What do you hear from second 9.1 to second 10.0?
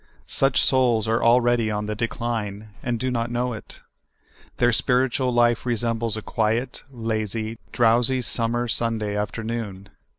afternoon.